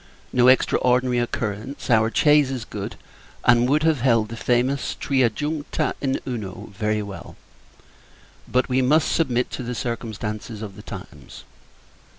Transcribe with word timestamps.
No 0.33 0.47
extraordinary 0.47 1.19
occurrence. 1.19 1.87
Our 1.91 2.09
chaise 2.11 2.49
is 2.49 2.65
good, 2.65 2.95
and 3.45 3.69
would 3.69 3.83
have 3.83 4.01
held 4.01 4.29
the 4.29 4.35
famous 4.35 4.95
"Tria 4.99 5.29
juncta 5.29 5.93
in 6.01 6.19
Uno," 6.27 6.69
very 6.75 7.03
well: 7.03 7.35
but, 8.47 8.67
we 8.67 8.81
must 8.81 9.11
submit 9.11 9.51
to 9.51 9.61
the 9.61 9.75
circumstances 9.75 10.63
of 10.63 10.75
the 10.75 10.81
times. 10.81 11.43